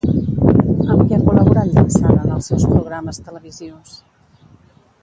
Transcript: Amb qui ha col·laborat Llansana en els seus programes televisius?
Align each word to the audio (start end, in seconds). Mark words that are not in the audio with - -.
Amb 0.51 1.03
qui 1.03 1.17
ha 1.17 1.19
col·laborat 1.27 1.69
Llansana 1.75 2.17
en 2.25 2.35
els 2.39 2.51
seus 2.53 2.67
programes 2.73 3.23
televisius? 3.29 3.97